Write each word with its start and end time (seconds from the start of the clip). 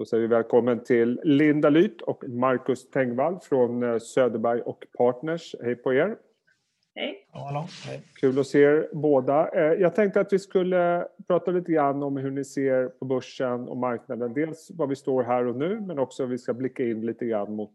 Då 0.00 0.06
säger 0.06 0.20
vi 0.20 0.26
välkommen 0.26 0.84
till 0.84 1.20
Linda 1.24 1.70
Lyth 1.70 2.04
och 2.04 2.28
Marcus 2.28 2.90
Tengvall 2.90 3.38
från 3.40 3.82
eh, 3.82 3.98
Söderberg 3.98 4.60
och 4.60 4.86
Partners. 4.98 5.54
Hej 5.62 5.76
på 5.76 5.94
er! 5.94 6.16
Hej! 6.94 7.26
hallå. 7.32 7.66
Hej. 7.86 8.02
Kul 8.20 8.38
att 8.38 8.46
se 8.46 8.60
er 8.60 8.88
båda. 8.92 9.48
Eh, 9.48 9.80
jag 9.80 9.94
tänkte 9.94 10.20
att 10.20 10.32
vi 10.32 10.38
skulle 10.38 11.06
prata 11.26 11.50
lite 11.50 11.72
grann 11.72 12.02
om 12.02 12.16
hur 12.16 12.30
ni 12.30 12.44
ser 12.44 12.86
på 12.86 13.04
börsen 13.04 13.68
och 13.68 13.76
marknaden. 13.76 14.34
Dels 14.34 14.70
var 14.70 14.86
vi 14.86 14.96
står 14.96 15.22
här 15.22 15.46
och 15.46 15.56
nu, 15.56 15.80
men 15.80 15.98
också 15.98 16.26
vi 16.26 16.38
ska 16.38 16.54
blicka 16.54 16.82
in 16.82 17.06
lite 17.06 17.26
grann 17.26 17.54
mot 17.54 17.74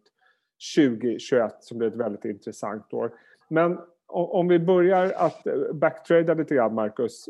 2021 0.77 1.55
som 1.59 1.77
blir 1.77 1.87
ett 1.87 1.95
väldigt 1.95 2.25
intressant 2.25 2.93
år. 2.93 3.11
Men 3.47 3.77
om 4.07 4.47
vi 4.47 4.59
börjar 4.59 5.13
att 5.15 5.47
eh, 5.47 5.53
backtrada 5.73 6.33
lite 6.33 6.55
grann, 6.55 6.73
Marcus. 6.73 7.29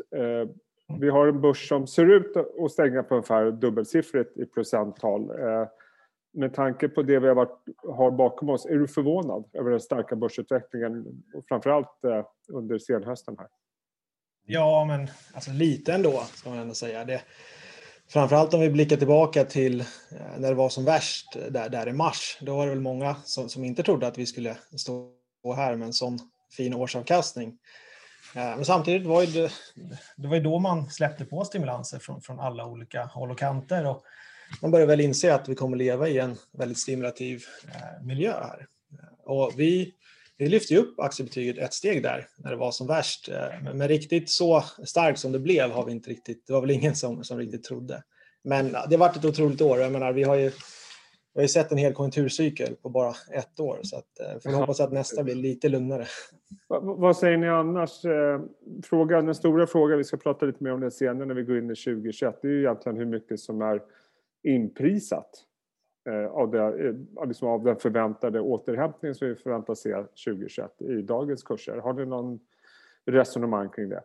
Mm. 0.88 1.00
Vi 1.00 1.10
har 1.10 1.26
en 1.26 1.40
börs 1.40 1.68
som 1.68 1.86
ser 1.86 2.06
ut 2.06 2.36
att 2.36 2.72
stänga 2.72 3.02
på 3.02 3.14
ungefär 3.14 3.50
dubbelsiffrigt 3.50 4.36
i 4.38 4.44
procenttal. 4.44 5.30
Eh, 5.30 5.68
med 6.32 6.54
tanke 6.54 6.88
på 6.88 7.02
det 7.02 7.18
vi 7.18 7.28
har, 7.28 7.34
varit, 7.34 7.64
har 7.88 8.10
bakom 8.10 8.48
oss, 8.48 8.66
är 8.66 8.74
du 8.74 8.88
förvånad 8.88 9.44
över 9.52 9.70
den 9.70 9.80
starka 9.80 10.16
börsutvecklingen, 10.16 11.22
framförallt 11.48 12.04
eh, 12.04 12.24
under 12.52 12.78
senhösten 12.78 13.36
här? 13.38 13.48
Ja, 14.46 14.84
men 14.84 15.08
alltså 15.34 15.50
lite 15.50 15.92
ändå, 15.92 16.22
ska 16.34 16.50
man 16.50 16.58
ändå 16.58 16.74
säga. 16.74 17.04
Det, 17.04 17.22
framförallt 18.08 18.54
om 18.54 18.60
vi 18.60 18.70
blickar 18.70 18.96
tillbaka 18.96 19.44
till 19.44 19.80
eh, 19.80 19.86
när 20.38 20.48
det 20.48 20.54
var 20.54 20.68
som 20.68 20.84
värst 20.84 21.36
där, 21.50 21.68
där 21.68 21.88
i 21.88 21.92
mars. 21.92 22.38
Då 22.40 22.56
var 22.56 22.66
det 22.66 22.70
väl 22.70 22.80
många 22.80 23.16
som, 23.24 23.48
som 23.48 23.64
inte 23.64 23.82
trodde 23.82 24.06
att 24.06 24.18
vi 24.18 24.26
skulle 24.26 24.56
stå 24.76 25.12
här 25.56 25.76
med 25.76 25.86
en 25.86 25.92
sån 25.92 26.18
fin 26.56 26.74
årsavkastning. 26.74 27.58
Men 28.36 28.64
samtidigt 28.64 29.06
var 29.06 29.26
det, 29.26 29.52
det 30.16 30.28
var 30.28 30.36
ju 30.36 30.42
då 30.42 30.58
man 30.58 30.90
släppte 30.90 31.24
på 31.24 31.44
stimulanser 31.44 31.98
från, 31.98 32.20
från 32.20 32.40
alla 32.40 32.66
olika 32.66 33.04
håll 33.04 33.30
och 33.30 33.38
kanter. 33.38 33.86
Och 33.86 34.02
man 34.62 34.70
börjar 34.70 34.86
väl 34.86 35.00
inse 35.00 35.34
att 35.34 35.48
vi 35.48 35.54
kommer 35.54 35.76
leva 35.76 36.08
i 36.08 36.18
en 36.18 36.36
väldigt 36.52 36.78
stimulativ 36.78 37.44
eh, 37.68 38.04
miljö 38.04 38.32
här. 38.32 38.66
Och 39.24 39.52
vi, 39.56 39.94
vi 40.36 40.48
lyfte 40.48 40.76
upp 40.76 41.00
aktiebetyget 41.00 41.58
ett 41.58 41.74
steg 41.74 42.02
där 42.02 42.28
när 42.38 42.50
det 42.50 42.56
var 42.56 42.72
som 42.72 42.86
värst. 42.86 43.28
Eh, 43.28 43.62
men, 43.62 43.78
men 43.78 43.88
riktigt 43.88 44.30
så 44.30 44.64
starkt 44.84 45.18
som 45.18 45.32
det 45.32 45.38
blev 45.38 45.70
har 45.70 45.84
vi 45.84 45.92
inte 45.92 46.10
riktigt, 46.10 46.46
det 46.46 46.52
var 46.52 46.60
väl 46.60 46.70
ingen 46.70 46.96
som, 46.96 47.24
som 47.24 47.38
riktigt 47.38 47.64
trodde. 47.64 48.02
Men 48.44 48.72
det 48.72 48.78
har 48.78 48.96
varit 48.96 49.16
ett 49.16 49.24
otroligt 49.24 49.60
år. 49.60 49.80
Jag 49.80 49.92
menar, 49.92 50.12
vi 50.12 50.22
har 50.22 50.36
ju 50.36 50.52
vi 51.36 51.40
har 51.40 51.44
ju 51.44 51.48
sett 51.48 51.72
en 51.72 51.78
hel 51.78 51.92
konjunkturcykel 51.92 52.76
på 52.76 52.88
bara 52.88 53.12
ett 53.32 53.60
år 53.60 53.78
så 53.82 53.96
att, 53.98 54.20
eh, 54.20 54.40
får 54.42 54.58
hoppas 54.58 54.80
att 54.80 54.92
nästa 54.92 55.24
blir 55.24 55.34
lite 55.34 55.68
lugnare. 55.68 56.06
Vad 56.80 57.16
säger 57.16 57.36
ni 57.36 57.48
annars? 57.48 58.04
Eh, 58.04 58.40
frågan, 58.84 59.26
den 59.26 59.34
stora 59.34 59.66
frågan, 59.66 59.98
vi 59.98 60.04
ska 60.04 60.16
prata 60.16 60.46
lite 60.46 60.64
mer 60.64 60.72
om 60.72 60.80
det 60.80 60.90
senare 60.90 61.26
när 61.26 61.34
vi 61.34 61.42
går 61.42 61.58
in 61.58 61.70
i 61.70 61.76
2021, 61.76 62.38
det 62.42 62.48
är 62.48 62.52
ju 62.52 62.60
egentligen 62.60 62.98
hur 62.98 63.06
mycket 63.06 63.40
som 63.40 63.62
är 63.62 63.82
inprisat 64.42 65.30
eh, 66.08 66.26
av, 66.26 66.50
det, 66.50 66.94
liksom 67.26 67.48
av 67.48 67.64
den 67.64 67.76
förväntade 67.76 68.40
återhämtningen 68.40 69.14
som 69.14 69.28
vi 69.28 69.34
förväntar 69.34 69.74
se 69.74 69.94
2021 69.94 70.82
i 70.82 71.02
dagens 71.02 71.42
kurser. 71.42 71.76
Har 71.76 71.92
ni 71.92 72.06
någon 72.06 72.40
resonemang 73.06 73.68
kring 73.68 73.88
det? 73.88 74.02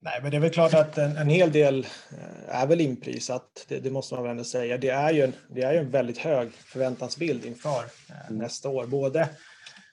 Nej, 0.00 0.20
men 0.22 0.30
det 0.30 0.36
är 0.36 0.40
väl 0.40 0.50
klart 0.50 0.74
att 0.74 0.98
en, 0.98 1.16
en 1.16 1.28
hel 1.28 1.52
del 1.52 1.86
eh, 2.10 2.60
är 2.60 2.66
väl 2.66 2.80
inprisat. 2.80 3.64
Det, 3.68 3.78
det, 3.78 3.90
måste 3.90 4.14
man 4.14 4.24
väl 4.24 4.30
ändå 4.30 4.44
säga. 4.44 4.78
Det 4.78 4.88
är 4.88 5.12
ju 5.12 5.22
en, 5.22 5.32
det 5.48 5.62
är 5.62 5.72
ju 5.72 5.78
en 5.78 5.90
väldigt 5.90 6.18
hög 6.18 6.52
förväntansbild 6.52 7.44
inför 7.44 7.84
eh, 8.10 8.26
mm. 8.26 8.38
nästa 8.38 8.68
år, 8.68 8.86
både 8.86 9.28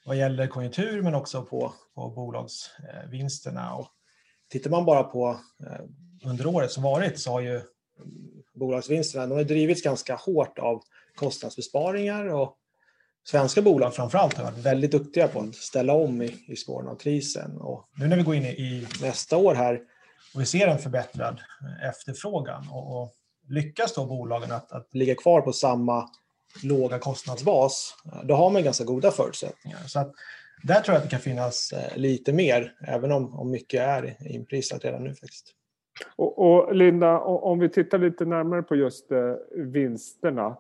vad 0.06 0.17
gäller 0.17 0.48
konjunktur 0.48 1.02
men 1.02 1.16
också 1.16 1.42
på, 1.42 1.73
på 1.95 2.09
bolagsvinsterna. 2.09 3.76
Och 3.76 3.88
tittar 4.50 4.70
man 4.70 4.86
bara 4.86 5.03
på 5.03 5.39
eh, 5.59 5.86
under 6.30 6.48
året 6.48 6.72
som 6.72 6.83
varit 6.83 7.20
så 7.20 7.31
har 7.31 7.42
ju 7.42 7.61
bolagsvinsterna 8.53 9.28
de 9.28 9.36
har 9.36 9.44
drivits 9.44 9.81
ganska 9.81 10.16
hårt 10.16 10.59
av 10.59 10.81
kostnadsbesparingar 11.16 12.26
och 12.26 12.58
svenska 13.28 13.61
bolag 13.61 13.95
framförallt 13.95 14.38
har 14.38 14.44
varit 14.44 14.66
väldigt 14.66 14.92
duktiga 14.92 15.28
på 15.28 15.39
att 15.39 15.56
ställa 15.56 15.94
om 15.94 16.22
i, 16.22 16.36
i 16.48 16.55
spåren 16.55 16.87
av 16.87 16.95
krisen. 16.95 17.58
Och 17.58 17.89
nu 17.95 18.08
när 18.08 18.17
vi 18.17 18.23
går 18.23 18.36
in 18.36 18.45
i, 18.45 18.49
i 18.49 18.87
nästa 19.02 19.37
år 19.37 19.55
här 19.55 19.80
och 20.36 20.42
vi 20.42 20.46
ser 20.46 20.68
en 20.68 20.78
förbättrad 20.78 21.42
efterfrågan 21.90 22.64
och, 22.72 23.02
och 23.02 23.12
lyckas 23.50 23.94
då 23.94 24.06
bolagen 24.06 24.52
att, 24.52 24.72
att 24.72 24.94
ligga 24.94 25.16
kvar 25.16 25.42
på 25.42 25.54
samma 25.54 26.10
låga 26.64 27.00
kostnadsbas, 27.00 27.96
då 28.23 28.36
har 28.36 28.50
man 28.50 28.64
ganska 28.64 28.84
goda 28.84 29.12
förutsättningar. 29.12 29.80
Så 29.88 30.00
att 30.00 30.14
där 30.64 30.82
tror 30.82 30.94
jag 30.94 30.98
att 30.98 31.04
det 31.04 31.10
kan 31.10 31.20
finnas 31.20 31.72
eh, 31.73 31.98
lite 31.98 32.34
mer, 32.34 32.73
även 32.88 33.12
om, 33.12 33.40
om 33.40 33.52
mycket 33.52 33.82
är 33.82 34.16
inprisat 34.28 34.86
redan 34.86 35.04
nu 35.04 35.10
faktiskt. 35.10 35.52
Och, 36.16 36.40
och 36.40 36.76
Linda, 36.76 37.20
om 37.20 37.60
vi 37.60 37.70
tittar 37.70 37.98
lite 37.98 38.26
närmare 38.26 38.64
på 38.64 38.76
just 38.76 39.12
eh, 39.12 39.34
vinsterna. 39.56 40.58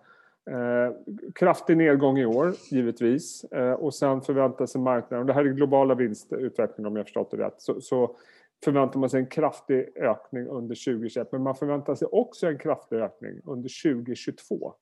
Eh, 0.51 1.17
kraftig 1.35 1.77
nedgång 1.77 2.17
i 2.17 2.25
år, 2.25 2.53
givetvis. 2.71 3.43
Eh, 3.43 3.71
och 3.71 3.93
sen 3.93 4.21
förväntar 4.21 4.65
sig 4.65 4.81
marknaden, 4.81 5.19
och 5.19 5.25
det 5.25 5.33
här 5.33 5.45
är 5.45 5.49
globala 5.49 5.95
vinstutvecklingen 5.95 6.85
om 6.85 6.95
jag 6.95 7.05
förstått 7.05 7.31
det 7.31 7.37
rätt, 7.37 7.55
så, 7.57 7.81
så 7.81 8.15
förväntar 8.65 8.99
man 8.99 9.09
sig 9.09 9.19
en 9.19 9.29
kraftig 9.29 9.97
ökning 9.97 10.47
under 10.47 10.75
2021. 10.75 11.31
Men 11.31 11.43
man 11.43 11.55
förväntar 11.55 11.95
sig 11.95 12.07
också 12.11 12.47
en 12.47 12.59
kraftig 12.59 12.95
ökning 12.95 13.41
under 13.45 13.83
2022. 13.93 14.73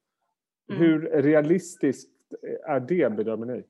Mm. 0.70 0.82
Hur 0.82 1.22
realistiskt 1.22 2.10
är 2.68 2.80
det 2.80 3.16
bedömer 3.16 3.46
ni? 3.46 3.64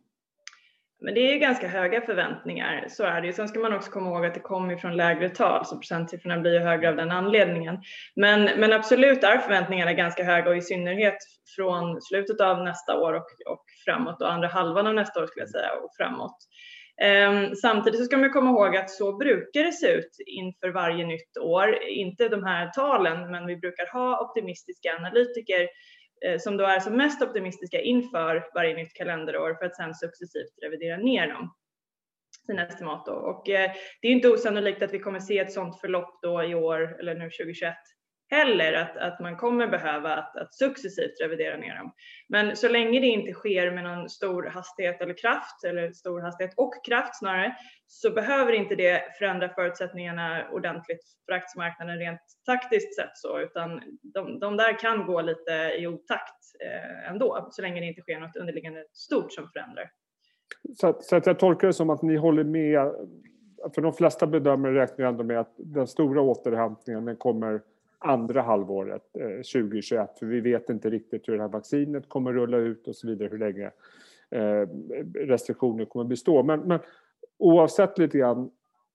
Men 1.01 1.13
det 1.13 1.19
är 1.19 1.40
ganska 1.40 1.68
höga 1.68 2.01
förväntningar, 2.01 2.85
så 2.90 3.03
är 3.03 3.22
det 3.22 3.28
ju. 3.28 3.34
Sen 3.34 3.47
ska 3.47 3.59
man 3.59 3.74
också 3.74 3.91
komma 3.91 4.09
ihåg 4.09 4.25
att 4.25 4.34
det 4.34 4.40
kommer 4.40 4.75
från 4.75 4.97
lägre 4.97 5.29
tal, 5.29 5.66
så 5.66 5.78
procentsiffrorna 5.78 6.40
blir 6.40 6.53
ju 6.53 6.59
högre 6.59 6.90
av 6.90 6.95
den 6.95 7.12
anledningen. 7.12 7.78
Men, 8.16 8.44
men 8.59 8.74
absolut 8.74 9.24
är 9.24 9.38
förväntningarna 9.38 9.94
ganska 9.94 10.24
höga 10.24 10.50
och 10.50 10.57
i 10.57 10.62
synnerhet 10.62 11.18
från 11.56 12.01
slutet 12.01 12.41
av 12.41 12.63
nästa 12.63 13.00
år 13.00 13.13
och, 13.13 13.28
och 13.51 13.66
framåt 13.85 14.22
och 14.22 14.34
andra 14.34 14.47
halvan 14.47 14.88
av 14.88 14.94
nästa 14.94 15.24
år 15.24 15.28
skulle 15.28 15.44
jag 15.44 15.50
säga 15.50 15.72
och 15.84 15.90
framåt. 15.97 16.38
Ehm, 17.02 17.56
samtidigt 17.56 18.00
så 18.00 18.06
ska 18.06 18.18
man 18.18 18.34
komma 18.34 18.50
ihåg 18.50 18.76
att 18.78 18.90
så 18.90 19.18
brukar 19.18 19.64
det 19.64 19.72
se 19.72 19.88
ut 19.88 20.18
inför 20.26 20.70
varje 20.70 21.06
nytt 21.06 21.38
år. 21.38 21.84
Inte 21.84 22.30
de 22.30 22.44
här 22.44 22.70
talen, 22.70 23.31
men 23.31 23.48
vi 23.48 23.58
brukar 23.58 23.94
ha 23.94 24.30
optimistiska 24.30 24.96
analytiker 24.96 25.70
eh, 26.26 26.40
som 26.40 26.58
då 26.58 26.66
är 26.66 26.80
som 26.80 26.98
mest 26.98 27.22
optimistiska 27.22 27.81
inför 27.81 28.46
varje 28.54 28.76
nytt 28.76 28.94
kalenderår 28.94 29.56
för 29.56 29.66
att 29.66 29.76
sedan 29.76 29.96
successivt 29.96 30.54
revidera 30.62 30.98
ner 30.98 31.28
dem 31.28 31.54
sina 32.46 32.68
estimat. 32.68 33.06
Då. 33.06 33.12
Och 33.12 33.50
eh, 33.50 33.72
det 34.02 34.08
är 34.08 34.12
inte 34.12 34.30
osannolikt 34.30 34.84
att 34.84 34.94
vi 34.94 35.00
kommer 35.00 35.20
se 35.20 35.40
ett 35.40 35.54
sådant 35.54 35.80
förlopp 35.80 36.20
då 36.22 36.44
i 36.44 36.56
år 36.56 37.00
eller 37.00 37.16
nu 37.16 37.30
2021 37.30 37.75
heller, 38.30 38.74
att, 38.74 38.98
att 38.98 39.20
man 39.20 39.38
kommer 39.38 39.68
behöva 39.68 40.16
att, 40.16 40.38
att 40.38 40.54
successivt 40.54 41.22
revidera 41.22 41.58
ner 41.58 41.78
dem. 41.78 41.94
Men 42.30 42.56
så 42.56 42.68
länge 42.68 43.00
det 43.00 43.08
inte 43.08 43.34
sker 43.34 43.72
med 43.72 43.84
någon 43.84 44.10
stor 44.10 44.44
hastighet 44.44 45.02
eller 45.02 45.18
kraft, 45.18 45.64
eller 45.64 45.92
stor 45.92 46.22
hastighet 46.22 46.54
och 46.58 46.86
kraft 46.86 47.20
snarare, 47.20 47.56
så 47.88 48.12
behöver 48.12 48.54
inte 48.54 48.76
det 48.76 49.02
förändra 49.20 49.50
förutsättningarna 49.50 50.50
ordentligt 50.52 51.04
för 51.26 51.34
aktiemarknaden 51.34 51.98
rent 51.98 52.22
taktiskt 52.46 52.96
sett 52.96 53.18
så, 53.18 53.40
utan 53.40 53.82
de, 54.02 54.40
de 54.40 54.58
där 54.58 54.80
kan 54.80 55.06
gå 55.06 55.22
lite 55.22 55.52
i 55.80 55.88
otakt 55.88 56.44
eh, 56.66 57.12
ändå, 57.12 57.48
så 57.52 57.62
länge 57.62 57.80
det 57.80 57.88
inte 57.88 58.02
sker 58.02 58.20
något 58.20 58.36
underliggande 58.36 58.86
stort 58.94 59.34
som 59.34 59.50
förändrar. 59.54 59.92
Så, 60.76 60.98
så 61.02 61.16
att 61.16 61.26
jag 61.26 61.40
tolkar 61.40 61.68
det 61.68 61.74
som 61.74 61.90
att 61.90 62.02
ni 62.02 62.16
håller 62.16 62.44
med, 62.44 62.94
för 63.76 63.82
de 63.82 63.94
flesta 63.94 64.28
bedömare 64.28 64.76
räknar 64.76 65.06
ändå 65.06 65.24
med 65.24 65.40
att 65.40 65.54
den 65.58 65.88
stora 65.88 66.22
återhämtningen 66.22 67.06
den 67.06 67.18
kommer 67.18 67.62
andra 68.03 68.41
halvåret 68.41 69.02
eh, 69.19 69.62
2021 69.62 70.19
för 70.19 70.25
vi 70.25 70.41
vet 70.41 70.69
inte 70.69 70.90
riktigt 70.90 71.28
hur 71.28 71.34
det 71.34 71.41
här 71.41 71.50
vaccinet 71.50 72.09
kommer 72.09 72.34
rulla 72.34 72.58
ut 72.58 72.88
och 72.88 72.96
så 72.96 73.08
vidare, 73.08 73.30
hur 73.31 73.38
länge 73.38 73.72
eh, 74.31 74.68
restriktioner 75.16 75.86
kommer 75.86 76.06
bestå. 76.06 76.44
Men, 76.44 76.59
men 76.59 76.80
oavsett 77.38 77.97
lite 77.97 78.18
grann 78.18 78.52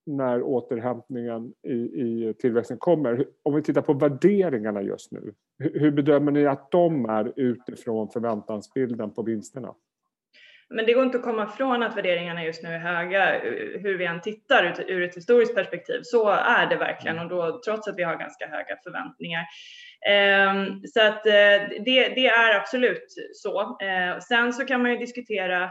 när 0.06 0.42
återhämtningen 0.42 1.52
i, 1.62 1.74
i 1.74 2.34
tillväxten 2.38 2.78
kommer, 2.78 3.26
om 3.42 3.54
vi 3.54 3.62
tittar 3.62 3.82
på 3.82 3.92
värderingarna 3.92 4.82
just 4.82 5.12
nu, 5.12 5.34
hur 5.58 5.90
bedömer 5.90 6.32
ni 6.32 6.46
att 6.46 6.70
de 6.70 7.04
är 7.04 7.32
utifrån 7.36 8.08
förväntansbilden 8.08 9.10
på 9.10 9.22
vinsterna? 9.22 9.74
Men 10.70 10.86
det 10.86 10.92
går 10.92 11.04
inte 11.04 11.18
att 11.18 11.24
komma 11.24 11.44
ifrån 11.54 11.82
att 11.82 11.96
värderingarna 11.96 12.44
just 12.44 12.62
nu 12.62 12.68
är 12.68 12.78
höga 12.78 13.40
hur 13.78 13.98
vi 13.98 14.04
än 14.04 14.20
tittar 14.20 14.84
ur 14.88 15.02
ett 15.02 15.16
historiskt 15.16 15.54
perspektiv. 15.54 16.00
Så 16.02 16.28
är 16.30 16.66
det 16.66 16.76
verkligen 16.76 17.18
och 17.18 17.28
då 17.28 17.60
trots 17.64 17.88
att 17.88 17.98
vi 17.98 18.02
har 18.02 18.16
ganska 18.16 18.46
höga 18.46 18.76
förväntningar. 18.84 19.46
Ehm, 20.06 20.86
så 20.86 21.00
att 21.00 21.26
eh, 21.26 21.32
det, 21.84 22.08
det 22.14 22.26
är 22.26 22.56
absolut 22.56 23.14
så. 23.32 23.78
Ehm, 23.82 24.20
sen 24.20 24.52
så 24.52 24.64
kan 24.64 24.82
man 24.82 24.90
ju 24.90 24.96
diskutera 24.96 25.64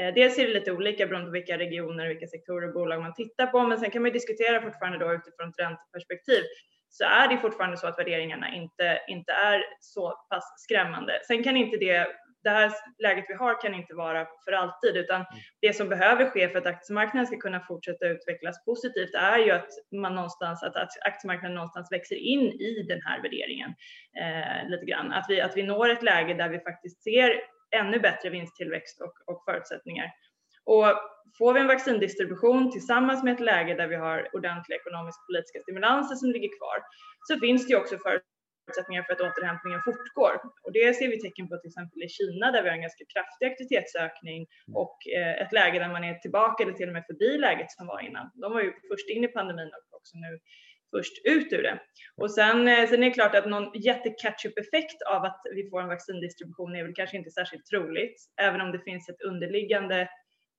eh, 0.00 0.14
Dels 0.14 0.38
är 0.38 0.46
det 0.46 0.54
lite 0.54 0.72
olika 0.72 1.06
beroende 1.06 1.26
på 1.26 1.32
vilka 1.32 1.58
regioner, 1.58 2.08
vilka 2.08 2.26
sektorer 2.26 2.68
och 2.68 2.74
bolag 2.74 3.02
man 3.02 3.14
tittar 3.14 3.46
på, 3.46 3.62
men 3.62 3.78
sen 3.78 3.90
kan 3.90 4.02
man 4.02 4.08
ju 4.08 4.12
diskutera 4.12 4.62
fortfarande 4.62 4.98
då 4.98 5.14
utifrån 5.14 5.48
ett 5.48 5.58
ränteperspektiv 5.58 6.42
så 6.90 7.04
är 7.04 7.28
det 7.28 7.38
fortfarande 7.38 7.76
så 7.76 7.86
att 7.86 7.98
värderingarna 7.98 8.54
inte, 8.54 9.00
inte 9.08 9.32
är 9.32 9.62
så 9.80 10.10
pass 10.30 10.44
skrämmande. 10.56 11.20
Sen 11.26 11.42
kan 11.42 11.56
inte 11.56 11.76
det 11.76 12.06
det 12.42 12.50
här 12.50 12.72
läget 12.98 13.24
vi 13.28 13.34
har 13.34 13.60
kan 13.60 13.74
inte 13.74 13.94
vara 13.94 14.26
för 14.44 14.52
alltid 14.52 14.96
utan 14.96 15.24
det 15.60 15.72
som 15.72 15.88
behöver 15.88 16.30
ske 16.30 16.48
för 16.48 16.58
att 16.58 16.66
aktiemarknaden 16.66 17.26
ska 17.26 17.36
kunna 17.36 17.60
fortsätta 17.60 18.06
utvecklas 18.06 18.64
positivt 18.64 19.14
är 19.14 19.38
ju 19.38 19.50
att 19.50 19.68
man 19.92 20.14
någonstans, 20.14 20.62
att 20.62 20.76
aktiemarknaden 21.00 21.54
någonstans 21.54 21.92
växer 21.92 22.16
in 22.16 22.40
i 22.40 22.82
den 22.88 23.00
här 23.02 23.22
värderingen 23.22 23.74
eh, 24.20 24.70
lite 24.70 24.84
grann. 24.84 25.12
Att 25.12 25.26
vi, 25.28 25.40
att 25.40 25.56
vi 25.56 25.62
når 25.62 25.88
ett 25.88 26.02
läge 26.02 26.34
där 26.34 26.48
vi 26.48 26.58
faktiskt 26.58 27.02
ser 27.02 27.40
ännu 27.70 28.00
bättre 28.00 28.30
vinsttillväxt 28.30 29.00
och, 29.00 29.34
och 29.34 29.44
förutsättningar. 29.44 30.10
Och 30.64 30.86
får 31.38 31.54
vi 31.54 31.60
en 31.60 31.66
vaccindistribution 31.66 32.70
tillsammans 32.70 33.22
med 33.24 33.34
ett 33.34 33.40
läge 33.40 33.74
där 33.74 33.86
vi 33.86 33.96
har 33.96 34.28
ordentliga 34.32 34.78
ekonomisk-politiska 34.78 35.60
stimulanser 35.60 36.14
som 36.14 36.30
ligger 36.30 36.58
kvar 36.58 36.78
så 37.28 37.40
finns 37.40 37.66
det 37.66 37.72
ju 37.72 37.80
också 37.80 37.98
förutsättningar 37.98 38.39
för 38.76 39.12
att 39.12 39.20
återhämtningen 39.20 39.80
fortgår. 39.84 40.34
Och 40.64 40.72
det 40.72 40.96
ser 40.96 41.08
vi 41.08 41.20
tecken 41.20 41.48
på 41.48 41.56
till 41.56 41.68
exempel 41.68 42.02
i 42.02 42.08
Kina 42.08 42.46
där 42.52 42.62
vi 42.62 42.68
har 42.68 42.76
en 42.76 42.86
ganska 42.88 43.04
kraftig 43.14 43.46
aktivitetsökning 43.46 44.46
och 44.82 44.96
eh, 45.16 45.34
ett 45.42 45.52
läge 45.52 45.78
där 45.78 45.88
man 45.88 46.04
är 46.04 46.14
tillbaka 46.14 46.62
eller 46.62 46.72
till 46.72 46.88
och 46.88 46.96
med 46.98 47.06
förbi 47.06 47.38
läget 47.38 47.70
som 47.70 47.86
var 47.86 48.00
innan. 48.00 48.30
De 48.34 48.52
var 48.52 48.62
ju 48.62 48.72
först 48.90 49.08
in 49.10 49.24
i 49.24 49.28
pandemin 49.28 49.70
och 49.76 49.96
också 49.98 50.16
nu 50.16 50.38
först 50.90 51.12
ut 51.24 51.52
ur 51.52 51.62
det. 51.62 51.78
Och 52.16 52.30
sen, 52.30 52.68
eh, 52.68 52.88
sen 52.88 53.02
är 53.02 53.08
det 53.08 53.14
klart 53.14 53.34
att 53.34 53.46
någon 53.46 53.70
jätte-catch-up-effekt 53.74 55.02
av 55.02 55.24
att 55.24 55.40
vi 55.54 55.70
får 55.70 55.80
en 55.82 55.88
vaccindistribution 55.88 56.76
är 56.76 56.82
väl 56.84 56.94
kanske 56.94 57.16
inte 57.16 57.30
särskilt 57.30 57.66
troligt, 57.66 58.16
även 58.40 58.60
om 58.60 58.72
det 58.72 58.78
finns 58.78 59.08
ett 59.08 59.22
underliggande, 59.22 60.08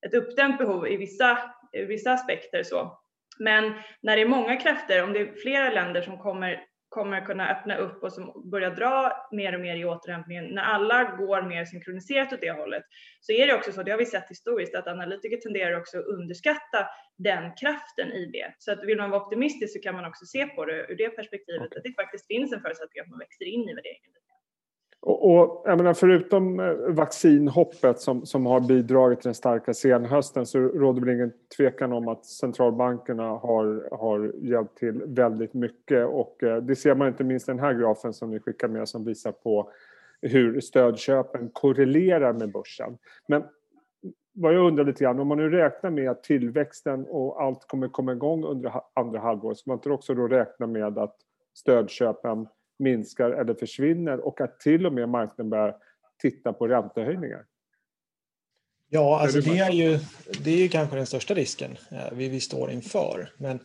ett 0.06 0.14
uppdämt 0.14 0.58
behov 0.58 0.88
i 0.88 0.98
vissa, 0.98 1.38
i 1.74 1.82
vissa 1.82 2.12
aspekter 2.12 2.64
så. 2.64 3.02
Men 3.40 3.74
när 4.02 4.16
det 4.16 4.22
är 4.22 4.28
många 4.28 4.56
krafter, 4.56 5.04
om 5.04 5.14
det 5.14 5.20
är 5.20 5.34
flera 5.34 5.70
länder 5.70 6.02
som 6.02 6.18
kommer 6.18 6.66
kommer 6.92 7.26
kunna 7.26 7.50
öppna 7.50 7.78
upp 7.78 8.04
och 8.04 8.14
som 8.14 8.50
börjar 8.52 8.72
dra 8.72 9.28
mer 9.32 9.56
och 9.56 9.62
mer 9.62 9.76
i 9.76 9.86
återhämtningen, 9.86 10.46
när 10.46 10.64
alla 10.64 11.04
går 11.04 11.42
mer 11.42 11.66
synkroniserat 11.66 12.34
åt 12.34 12.42
det 12.42 12.52
hållet, 12.52 12.84
så 13.20 13.32
är 13.32 13.48
det 13.48 13.54
också 13.54 13.72
så, 13.72 13.84
det 13.84 13.92
har 13.92 13.98
vi 13.98 14.06
sett 14.06 14.30
historiskt, 14.30 14.76
att 14.76 14.88
analytiker 14.88 15.38
tenderar 15.38 15.80
också 15.80 16.00
att 16.00 16.06
underskatta 16.06 16.88
den 17.18 17.52
kraften 17.56 18.12
i 18.12 18.26
det. 18.26 18.54
Så 18.58 18.72
att 18.72 18.84
vill 18.84 18.98
man 18.98 19.10
vara 19.10 19.22
optimistisk 19.24 19.74
så 19.74 19.80
kan 19.80 19.96
man 19.96 20.06
också 20.06 20.26
se 20.26 20.46
på 20.46 20.66
det 20.66 20.86
ur 20.90 20.96
det 20.96 21.10
perspektivet, 21.10 21.68
okay. 21.68 21.78
att 21.78 21.84
det 21.84 21.94
faktiskt 22.04 22.28
finns 22.28 22.54
en 22.54 22.62
förutsättning 22.62 23.02
att 23.02 23.10
man 23.10 23.20
växer 23.20 23.46
in 23.46 23.70
i 23.70 23.74
värderingen. 23.74 24.11
Och, 25.02 25.32
och 25.32 25.64
jag 25.66 25.78
menar, 25.78 25.94
förutom 25.94 26.60
eh, 26.60 26.74
vaccinhoppet 26.88 28.00
som, 28.00 28.26
som 28.26 28.46
har 28.46 28.60
bidragit 28.60 29.22
till 29.22 29.28
den 29.28 29.36
starka 29.36 29.74
senhösten 29.74 30.46
så 30.46 30.60
råder 30.60 31.02
väl 31.02 31.16
ingen 31.16 31.32
tvekan 31.58 31.94
om 31.94 32.08
att 32.08 32.26
centralbankerna 32.26 33.24
har, 33.24 33.98
har 33.98 34.32
hjälpt 34.42 34.78
till 34.78 35.02
väldigt 35.06 35.54
mycket 35.54 36.08
och 36.08 36.44
eh, 36.44 36.58
det 36.58 36.76
ser 36.76 36.96
man 36.96 37.08
inte 37.08 37.24
minst 37.24 37.50
i 37.50 37.52
den 37.52 37.60
här 37.60 37.74
grafen 37.74 38.14
som 38.14 38.32
ni 38.32 38.40
skickar 38.40 38.68
med 38.68 38.90
som 38.90 39.06
visar 39.06 39.32
på 39.32 39.72
hur 40.22 40.60
stödköpen 40.60 41.50
korrelerar 41.54 42.34
med 42.34 42.52
börsen. 42.52 42.98
Men 43.28 43.44
vad 44.34 44.54
jag 44.54 44.68
undrar 44.68 44.86
lite 44.86 45.04
grann, 45.04 45.20
om 45.20 45.28
man 45.28 45.38
nu 45.38 45.50
räknar 45.50 45.90
med 45.90 46.10
att 46.10 46.24
tillväxten 46.24 47.06
och 47.06 47.44
allt 47.44 47.68
kommer 47.68 47.88
komma 47.88 48.12
igång 48.12 48.44
under 48.44 48.74
andra 48.94 49.20
halvåret, 49.20 49.58
ska 49.58 49.70
man 49.70 49.78
inte 49.78 49.90
också 49.90 50.14
då 50.14 50.28
räkna 50.28 50.68
med 50.68 50.98
att 50.98 51.16
stödköpen 51.54 52.48
minskar 52.82 53.32
eller 53.32 53.54
försvinner 53.54 54.20
och 54.20 54.42
att 54.42 54.60
till 54.60 54.86
och 54.86 54.94
med 54.94 55.10
marknaden 55.10 55.50
börjar 55.50 55.76
titta 56.22 56.54
på 56.54 56.68
räntehöjningar? 56.68 57.46
Ja, 58.90 59.20
alltså 59.22 59.42
det 59.42 59.58
är 59.58 59.72
ju, 59.72 60.00
det 60.44 60.52
är 60.52 60.58
ju 60.58 60.70
kanske 60.70 60.96
den 60.96 61.06
största 61.06 61.34
risken 61.34 61.78
eh, 61.92 62.12
vi, 62.12 62.30
vi 62.30 62.40
står 62.40 62.72
inför. 62.72 63.32
Men 63.38 63.60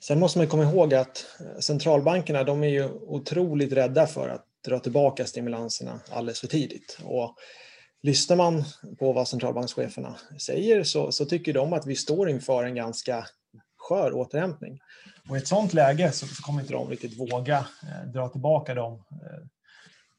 sen 0.00 0.18
måste 0.18 0.38
man 0.38 0.48
komma 0.48 0.62
ihåg 0.62 0.94
att 0.94 1.26
eh, 1.40 1.58
centralbankerna 1.58 2.44
de 2.44 2.62
är 2.62 2.68
ju 2.68 2.88
otroligt 2.90 3.72
rädda 3.72 4.06
för 4.06 4.28
att 4.28 4.46
dra 4.64 4.78
tillbaka 4.78 5.26
stimulanserna 5.26 6.00
alldeles 6.10 6.40
för 6.40 6.46
tidigt. 6.46 6.98
Och 7.04 7.36
lyssnar 8.02 8.36
man 8.36 8.64
på 8.98 9.12
vad 9.12 9.28
centralbankscheferna 9.28 10.16
säger 10.40 10.84
så, 10.84 11.12
så 11.12 11.24
tycker 11.24 11.52
de 11.52 11.72
att 11.72 11.86
vi 11.86 11.96
står 11.96 12.28
inför 12.30 12.64
en 12.64 12.74
ganska 12.74 13.26
skör 13.82 14.12
återhämtning. 14.12 14.80
Och 15.28 15.36
i 15.36 15.38
ett 15.38 15.48
sådant 15.48 15.74
läge 15.74 16.12
så, 16.12 16.26
så 16.26 16.42
kommer 16.42 16.60
inte 16.60 16.72
de 16.72 16.90
riktigt 16.90 17.20
våga 17.20 17.58
eh, 17.58 18.12
dra 18.12 18.28
tillbaka 18.28 18.74
de, 18.74 18.92
eh, 18.92 19.46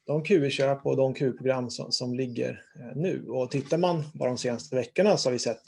de 0.06 0.24
QE-köp 0.24 0.86
och 0.86 0.96
de 0.96 1.14
QE-program 1.14 1.70
som, 1.70 1.92
som 1.92 2.14
ligger 2.14 2.62
eh, 2.80 2.96
nu. 2.96 3.26
Och 3.28 3.50
tittar 3.50 3.78
man 3.78 4.04
bara 4.14 4.28
de 4.28 4.38
senaste 4.38 4.76
veckorna 4.76 5.16
så 5.16 5.28
har 5.28 5.32
vi 5.32 5.38
sett 5.38 5.62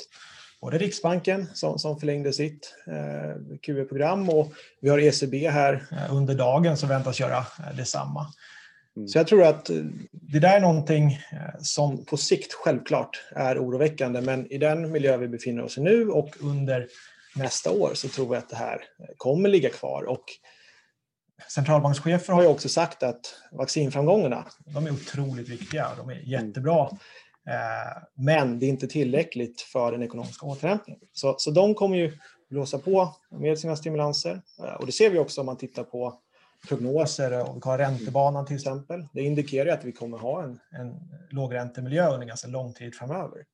både 0.60 0.78
Riksbanken 0.78 1.46
som, 1.54 1.78
som 1.78 2.00
förlängde 2.00 2.32
sitt 2.32 2.74
eh, 2.86 3.58
QE-program 3.62 4.28
och 4.28 4.52
vi 4.80 4.88
har 4.88 4.98
ECB 4.98 5.48
här 5.48 5.86
eh, 5.92 6.14
under 6.14 6.34
dagen 6.34 6.76
som 6.76 6.88
väntas 6.88 7.20
göra 7.20 7.38
eh, 7.38 7.76
detsamma. 7.76 8.26
Mm. 8.96 9.08
Så 9.08 9.18
jag 9.18 9.26
tror 9.26 9.42
att 9.42 9.70
det 10.10 10.38
där 10.38 10.56
är 10.56 10.60
någonting 10.60 11.20
som 11.58 12.04
på 12.04 12.16
sikt 12.16 12.52
självklart 12.52 13.24
är 13.30 13.58
oroväckande 13.58 14.20
men 14.20 14.52
i 14.52 14.58
den 14.58 14.92
miljö 14.92 15.16
vi 15.16 15.28
befinner 15.28 15.62
oss 15.62 15.78
i 15.78 15.80
nu 15.80 16.08
och 16.08 16.30
under 16.40 16.86
nästa 17.36 17.70
år 17.70 17.90
så 17.94 18.08
tror 18.08 18.34
jag 18.34 18.42
att 18.42 18.48
det 18.48 18.56
här 18.56 18.80
kommer 19.16 19.48
ligga 19.48 19.70
kvar. 19.70 20.02
Och 20.02 20.24
centralbankschefer 21.48 22.32
har 22.32 22.42
ju 22.42 22.48
också 22.48 22.68
sagt 22.68 23.02
att 23.02 23.34
vaccinframgångarna, 23.52 24.46
de 24.58 24.86
är 24.86 24.90
otroligt 24.90 25.48
viktiga. 25.48 25.88
De 25.96 26.10
är 26.10 26.14
jättebra. 26.14 26.88
Eh, 27.48 28.02
men 28.14 28.58
det 28.58 28.66
är 28.66 28.68
inte 28.68 28.86
tillräckligt 28.86 29.60
för 29.60 29.92
den 29.92 30.02
ekonomiska 30.02 30.46
återhämtningen. 30.46 31.00
Så, 31.12 31.34
så 31.38 31.50
de 31.50 31.74
kommer 31.74 31.96
ju 31.96 32.18
blåsa 32.50 32.78
på 32.78 33.16
med 33.30 33.58
sina 33.58 33.76
stimulanser. 33.76 34.42
Eh, 34.64 34.74
och 34.74 34.86
det 34.86 34.92
ser 34.92 35.10
vi 35.10 35.18
också 35.18 35.40
om 35.40 35.46
man 35.46 35.56
tittar 35.56 35.84
på 35.84 36.20
prognoser 36.68 37.50
och 37.50 37.56
vi 37.56 37.60
har 37.64 37.78
räntebanan 37.78 38.46
till 38.46 38.56
exempel. 38.56 39.06
Det 39.12 39.22
indikerar 39.22 39.72
att 39.72 39.84
vi 39.84 39.92
kommer 39.92 40.18
ha 40.18 40.42
en, 40.42 40.60
en 40.70 40.94
lågräntemiljö 41.30 42.14
under 42.14 42.26
ganska 42.26 42.48
lång 42.48 42.72
tid 42.72 42.94
framöver. 42.94 43.44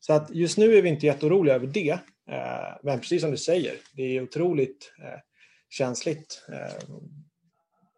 Så 0.00 0.12
att 0.12 0.30
just 0.30 0.58
nu 0.58 0.74
är 0.74 0.82
vi 0.82 0.88
inte 0.88 1.06
jätteoroliga 1.06 1.54
över 1.54 1.66
det. 1.66 1.90
Eh, 2.30 2.76
men 2.82 2.98
precis 3.00 3.22
som 3.22 3.30
du 3.30 3.36
säger, 3.36 3.74
det 3.96 4.02
är 4.02 4.22
otroligt 4.22 4.92
eh, 5.04 5.20
känsligt 5.68 6.46
eh, 6.48 6.96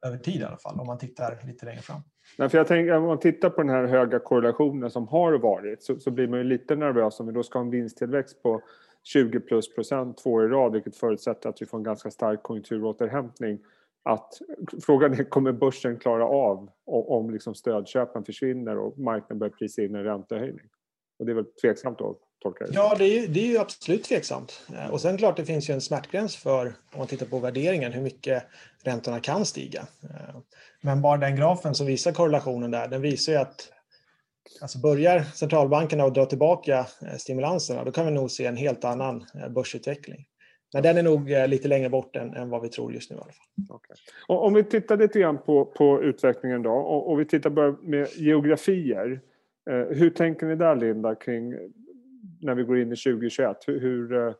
över 0.07 0.19
tid 0.19 0.41
i 0.41 0.45
alla 0.45 0.57
fall 0.57 0.81
om 0.81 0.87
man 0.87 0.99
tittar 0.99 1.39
lite 1.47 1.67
längre 1.67 1.81
fram. 1.81 2.01
Nej, 2.39 2.49
för 2.49 2.59
jag 2.59 2.67
tänker, 2.67 2.97
om 2.97 3.05
man 3.05 3.19
tittar 3.19 3.51
på 3.51 3.63
den 3.63 3.71
här 3.71 3.87
höga 3.87 4.19
korrelationen 4.19 4.91
som 4.91 5.09
har 5.09 5.33
varit 5.33 5.83
så, 5.83 5.99
så 6.01 6.11
blir 6.11 6.29
man 6.29 6.39
ju 6.39 6.45
lite 6.45 6.77
nervös 6.77 7.21
om 7.21 7.27
vi 7.27 7.33
då 7.33 7.43
ska 7.43 7.59
ha 7.59 7.65
en 7.65 7.71
vinsttillväxt 7.71 8.43
på 8.43 8.63
20 9.03 9.41
plus 9.41 9.75
procent 9.75 10.19
två 10.19 10.31
år 10.33 10.45
i 10.45 10.49
rad 10.49 10.73
vilket 10.73 10.97
förutsätter 10.97 11.49
att 11.49 11.63
vi 11.63 11.67
får 11.67 11.79
en 11.79 11.85
ganska 11.85 12.11
stark 12.11 12.43
konjunkturåterhämtning. 12.43 13.59
Att, 14.03 14.33
frågan 14.87 15.13
är, 15.13 15.25
kommer 15.25 15.53
börsen 15.53 15.99
klara 15.99 16.25
av 16.27 16.71
om 16.87 17.31
liksom 17.31 17.55
stödköpen 17.55 18.25
försvinner 18.25 18.79
och 18.79 18.99
marknaden 18.99 19.39
börjar 19.39 19.53
prisa 19.53 19.83
in 19.83 19.95
en 19.95 20.05
räntehöjning? 20.05 20.67
Och 21.21 21.27
det 21.27 21.33
är 21.33 21.35
väl 21.35 21.45
tveksamt 21.45 21.99
då, 21.99 22.17
tolkar 22.43 22.67
jag 22.67 22.75
Ja, 22.75 22.95
det 22.99 23.05
är, 23.05 23.21
ju, 23.21 23.27
det 23.27 23.41
är 23.41 23.47
ju 23.47 23.59
absolut 23.59 24.05
tveksamt. 24.05 24.63
Eh, 24.75 24.91
och 24.91 25.01
sen 25.01 25.19
klart 25.19 25.37
det 25.37 25.45
finns 25.45 25.71
ju 25.71 25.75
en 25.75 25.81
smärtgräns 25.81 26.37
för, 26.37 26.67
om 26.67 26.99
man 26.99 27.07
tittar 27.07 27.27
på 27.27 27.39
värderingen, 27.39 27.93
hur 27.93 28.03
mycket 28.03 28.43
räntorna 28.83 29.21
kan 29.21 29.47
stiga. 29.47 29.87
Eh, 30.03 30.37
men 30.81 31.03
bara 31.03 31.17
den 31.17 31.37
grafen 31.37 31.75
som 31.75 31.87
visar 31.87 32.13
korrelationen 32.13 32.71
där, 32.71 32.89
den 32.89 33.03
visar 33.03 33.33
ju 33.33 33.39
att 33.39 33.73
alltså 34.63 34.79
börjar 34.79 35.21
centralbankerna 35.21 36.05
att 36.05 36.15
dra 36.15 36.27
tillbaka 36.27 36.79
eh, 36.79 37.17
stimulanserna, 37.19 37.85
då 37.85 37.93
kan 37.93 38.07
vi 38.07 38.13
nog 38.13 38.31
se 38.31 38.47
en 38.47 38.57
helt 38.57 38.85
annan 38.85 39.27
börsutveckling. 39.51 40.27
Men 40.73 40.83
den 40.83 40.97
är 40.97 41.03
nog 41.03 41.29
lite 41.29 41.69
längre 41.69 41.89
bort 41.91 42.17
än, 42.17 42.35
än 42.35 42.51
vad 42.51 42.63
vi 42.63 42.69
tror 42.69 42.93
just 42.93 43.11
nu 43.11 43.17
i 43.17 43.21
alla 43.21 43.33
fall. 43.33 43.77
Okay. 43.77 43.97
om 44.27 44.55
vi 44.55 44.65
tittar 44.65 44.97
lite 44.97 45.21
grann 45.21 45.39
på, 45.39 45.65
på 45.65 46.03
utvecklingen 46.03 46.63
då 46.63 46.73
och, 46.73 47.11
och 47.11 47.21
vi 47.21 47.25
tittar 47.25 47.87
med 47.89 48.09
geografier. 48.17 49.21
Eh, 49.71 49.97
hur 49.99 50.11
tänker 50.11 50.47
ni 50.47 50.57
där 50.57 50.77
Linda 50.77 51.15
kring 51.15 51.55
när 52.41 52.55
vi 52.55 52.63
går 52.63 52.79
in 52.79 52.93
i 52.93 52.97
2021? 52.97 53.57
Hur, 53.67 53.81
hur 53.81 54.27
eh, 54.27 54.35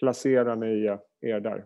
placerar 0.00 0.56
ni 0.56 0.98
er 1.20 1.40
där? 1.40 1.64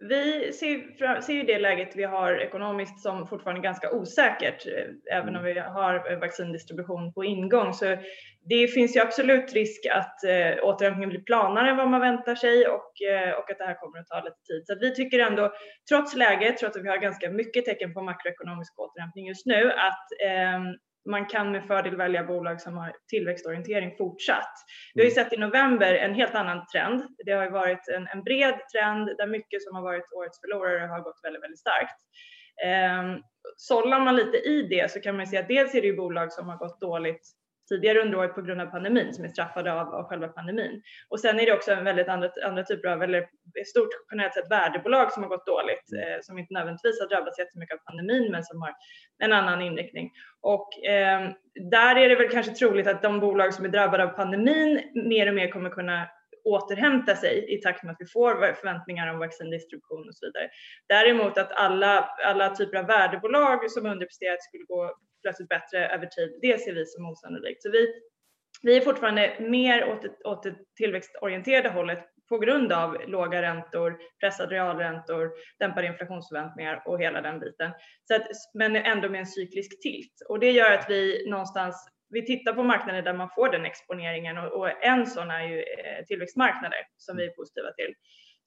Vi 0.00 0.52
ser, 0.52 1.20
ser 1.20 1.32
ju 1.32 1.42
det 1.42 1.58
läget 1.58 1.96
vi 1.96 2.04
har 2.04 2.32
ekonomiskt 2.32 3.00
som 3.00 3.26
fortfarande 3.26 3.62
ganska 3.62 3.92
osäkert, 3.92 4.66
eh, 4.66 5.18
även 5.18 5.36
om 5.36 5.44
vi 5.44 5.58
har 5.58 6.20
vaccindistribution 6.20 7.12
på 7.12 7.24
ingång. 7.24 7.72
Så 7.72 7.96
det 8.44 8.68
finns 8.68 8.96
ju 8.96 9.00
absolut 9.00 9.52
risk 9.52 9.86
att 9.86 10.24
eh, 10.24 10.64
återhämtningen 10.64 11.08
blir 11.08 11.22
planare 11.22 11.70
än 11.70 11.76
vad 11.76 11.88
man 11.88 12.00
väntar 12.00 12.34
sig 12.34 12.66
och, 12.68 13.02
eh, 13.02 13.32
och 13.32 13.50
att 13.50 13.58
det 13.58 13.64
här 13.64 13.74
kommer 13.74 13.98
att 13.98 14.06
ta 14.06 14.20
lite 14.20 14.42
tid. 14.46 14.62
Så 14.66 14.74
vi 14.80 14.94
tycker 14.94 15.18
ändå, 15.18 15.52
trots 15.88 16.16
läget, 16.16 16.58
trots 16.58 16.76
att 16.76 16.84
vi 16.84 16.88
har 16.88 16.98
ganska 16.98 17.30
mycket 17.30 17.64
tecken 17.64 17.94
på 17.94 18.02
makroekonomisk 18.02 18.78
återhämtning 18.78 19.26
just 19.26 19.46
nu, 19.46 19.72
att 19.72 20.06
eh, 20.26 20.60
man 21.08 21.26
kan 21.26 21.52
med 21.52 21.66
fördel 21.66 21.96
välja 21.96 22.24
bolag 22.24 22.60
som 22.60 22.76
har 22.76 22.92
tillväxtorientering 23.08 23.96
fortsatt. 23.98 24.54
Vi 24.94 25.00
har 25.00 25.10
ju 25.10 25.12
mm. 25.12 25.24
sett 25.24 25.32
i 25.32 25.40
november 25.40 25.94
en 25.94 26.14
helt 26.14 26.34
annan 26.34 26.66
trend. 26.66 27.02
Det 27.24 27.32
har 27.32 27.44
ju 27.44 27.50
varit 27.50 27.88
en, 27.88 28.08
en 28.08 28.22
bred 28.22 28.54
trend 28.72 29.06
där 29.18 29.26
mycket 29.26 29.62
som 29.62 29.76
har 29.76 29.82
varit 29.82 30.12
årets 30.12 30.40
förlorare 30.40 30.86
har 30.86 31.00
gått 31.00 31.20
väldigt, 31.22 31.42
väldigt 31.42 31.60
starkt. 31.60 31.98
Eh, 32.64 33.20
sållar 33.56 34.00
man 34.00 34.16
lite 34.16 34.36
i 34.36 34.62
det 34.62 34.90
så 34.90 35.00
kan 35.00 35.16
man 35.16 35.26
se 35.26 35.36
att 35.36 35.48
dels 35.48 35.74
är 35.74 35.80
det 35.80 35.86
ju 35.86 35.96
bolag 35.96 36.32
som 36.32 36.48
har 36.48 36.56
gått 36.56 36.80
dåligt 36.80 37.37
tidigare 37.68 38.00
under 38.00 38.18
året 38.18 38.34
på 38.34 38.42
grund 38.42 38.60
av 38.60 38.66
pandemin 38.66 39.14
som 39.14 39.24
är 39.24 39.28
straffade 39.28 39.72
av, 39.72 39.94
av 39.94 40.04
själva 40.04 40.28
pandemin. 40.28 40.82
Och 41.08 41.20
sen 41.20 41.40
är 41.40 41.46
det 41.46 41.52
också 41.52 41.72
en 41.72 41.84
väldigt 41.84 42.08
andra, 42.08 42.30
andra 42.44 42.62
typer 42.62 42.88
av, 42.88 43.02
eller 43.02 43.26
stort 43.66 43.88
generellt 44.10 44.34
sett 44.34 44.50
värdebolag 44.50 45.12
som 45.12 45.22
har 45.22 45.30
gått 45.30 45.46
dåligt, 45.46 45.92
mm. 45.92 46.12
eh, 46.12 46.18
som 46.22 46.38
inte 46.38 46.54
nödvändigtvis 46.54 47.00
har 47.00 47.08
drabbats 47.08 47.38
jättemycket 47.38 47.74
av 47.74 47.84
pandemin 47.84 48.30
men 48.30 48.44
som 48.44 48.62
har 48.62 48.74
en 49.18 49.32
annan 49.32 49.62
inriktning. 49.62 50.10
Och 50.40 50.84
eh, 50.84 51.30
där 51.70 51.96
är 51.96 52.08
det 52.08 52.16
väl 52.16 52.28
kanske 52.28 52.52
troligt 52.52 52.86
att 52.86 53.02
de 53.02 53.20
bolag 53.20 53.54
som 53.54 53.64
är 53.64 53.68
drabbade 53.68 54.04
av 54.04 54.08
pandemin 54.08 54.80
mer 54.94 55.28
och 55.28 55.34
mer 55.34 55.50
kommer 55.50 55.70
kunna 55.70 56.08
återhämta 56.44 57.16
sig 57.16 57.54
i 57.54 57.60
takt 57.60 57.84
med 57.84 57.92
att 57.92 58.00
vi 58.00 58.06
får 58.06 58.54
förväntningar 58.54 59.12
om 59.12 59.18
vaccindistribution 59.18 60.08
och 60.08 60.14
så 60.14 60.26
vidare. 60.26 60.48
Däremot 60.88 61.38
att 61.38 61.52
alla, 61.52 62.10
alla 62.24 62.54
typer 62.54 62.78
av 62.78 62.86
värdebolag 62.86 63.70
som 63.70 63.86
underpresterat 63.86 64.42
skulle 64.42 64.64
gå 64.64 64.94
plötsligt 65.22 65.48
bättre 65.48 65.88
över 65.88 66.06
tid, 66.06 66.38
det 66.42 66.60
ser 66.60 66.74
vi 66.74 66.86
som 66.86 67.06
osannolikt. 67.06 67.62
Så 67.62 67.70
vi, 67.70 67.94
vi 68.62 68.76
är 68.76 68.80
fortfarande 68.80 69.36
mer 69.40 69.84
åt 69.84 70.02
det, 70.02 70.28
åt 70.28 70.42
det 70.42 70.54
tillväxtorienterade 70.76 71.68
hållet 71.68 72.04
på 72.28 72.38
grund 72.38 72.72
av 72.72 72.96
låga 73.06 73.42
räntor, 73.42 73.98
pressade 74.20 74.54
realräntor, 74.54 75.30
dämpade 75.58 75.86
inflationsförväntningar 75.86 76.82
och 76.86 77.00
hela 77.00 77.20
den 77.20 77.40
biten. 77.40 77.70
Så 78.04 78.14
att, 78.14 78.26
men 78.54 78.76
ändå 78.76 79.08
med 79.08 79.20
en 79.20 79.26
cyklisk 79.26 79.82
tilt. 79.82 80.12
Och 80.28 80.40
det 80.40 80.50
gör 80.50 80.72
att 80.72 80.90
vi 80.90 81.30
någonstans 81.30 81.88
vi 82.10 82.26
tittar 82.26 82.52
på 82.52 82.62
marknader 82.62 83.02
där 83.02 83.14
man 83.14 83.30
får 83.34 83.48
den 83.48 83.64
exponeringen 83.64 84.38
och, 84.38 84.52
och 84.52 84.84
en 84.84 85.06
sån 85.06 85.30
är 85.30 85.48
ju 85.48 85.58
eh, 85.58 86.04
tillväxtmarknader 86.06 86.78
som 86.96 87.16
vi 87.16 87.24
är 87.24 87.30
positiva 87.30 87.72
till 87.72 87.94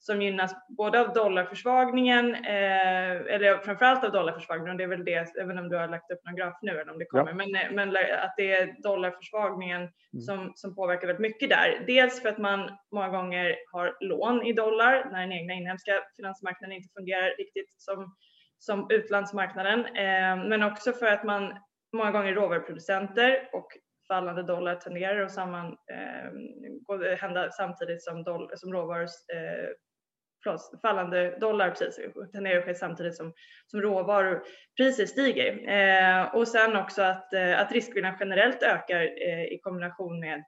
som 0.02 0.22
gynnas 0.22 0.54
både 0.68 1.00
av 1.00 1.12
dollarförsvagningen, 1.12 2.34
eh, 2.34 3.34
eller 3.34 3.58
framförallt 3.58 4.04
av 4.04 4.12
dollarförsvagningen, 4.12 4.76
det 4.76 4.84
är 4.84 4.88
väl 4.88 5.04
det, 5.04 5.36
även 5.40 5.58
om 5.58 5.68
du 5.68 5.76
har 5.76 5.88
lagt 5.88 6.10
upp 6.10 6.24
någon 6.24 6.36
graf 6.36 6.58
nu 6.62 6.70
eller 6.70 6.92
om 6.92 6.98
det 6.98 7.04
kommer, 7.04 7.30
ja. 7.30 7.34
men, 7.34 7.54
eh, 7.54 7.70
men 7.72 7.88
att 7.96 8.34
det 8.36 8.52
är 8.52 8.82
dollarförsvagningen 8.82 9.80
mm. 9.80 10.20
som, 10.20 10.52
som 10.54 10.74
påverkar 10.74 11.06
väldigt 11.06 11.20
mycket 11.22 11.50
där. 11.50 11.84
Dels 11.86 12.22
för 12.22 12.28
att 12.28 12.38
man 12.38 12.70
många 12.92 13.08
gånger 13.08 13.56
har 13.72 13.96
lån 14.00 14.46
i 14.46 14.52
dollar 14.52 15.08
när 15.12 15.20
den 15.20 15.32
egna 15.32 15.54
inhemska 15.54 15.92
finansmarknaden 16.16 16.76
inte 16.76 16.88
fungerar 16.96 17.36
riktigt 17.38 17.74
som, 17.76 18.16
som 18.58 18.86
utlandsmarknaden, 18.90 19.86
eh, 19.86 20.48
men 20.48 20.62
också 20.62 20.92
för 20.92 21.06
att 21.06 21.24
man 21.24 21.58
många 21.92 22.10
gånger 22.10 22.34
råvaruproducenter 22.34 23.48
och 23.52 23.68
fallande 24.08 24.42
dollar 24.42 24.74
tenderar 24.74 25.22
att 25.22 25.32
samman, 25.32 25.66
eh, 25.66 27.18
hända 27.18 27.50
samtidigt 27.50 28.02
som, 28.02 28.22
doll, 28.22 28.50
som 28.54 28.72
råvaror 28.72 29.02
eh, 29.02 29.68
fallande 30.82 31.38
dollar 31.38 31.70
precis, 31.70 31.98
tenderar 32.32 32.58
att 32.58 32.64
ske 32.64 32.74
samtidigt 32.74 33.16
som, 33.16 33.32
som 33.66 33.80
råvarupriser 33.80 35.06
stiger. 35.06 35.68
Eh, 35.68 36.34
och 36.34 36.48
sen 36.48 36.76
också 36.76 37.02
att, 37.02 37.32
eh, 37.32 37.60
att 37.60 37.72
riskviljan 37.72 38.16
generellt 38.20 38.62
ökar 38.62 39.00
eh, 39.00 39.44
i 39.44 39.60
kombination 39.62 40.20
med, 40.20 40.44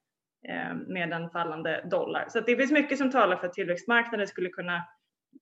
eh, 0.49 0.75
med 0.87 1.13
en 1.13 1.31
fallande 1.31 1.85
dollar. 1.91 2.27
Så 2.29 2.41
det 2.41 2.57
finns 2.57 2.73
mycket 2.73 2.99
som 2.99 3.11
talar 3.11 3.37
för 3.37 3.47
att 3.47 3.53
tillväxtmarknaden 3.53 4.27
skulle 4.27 4.49
kunna 4.49 4.85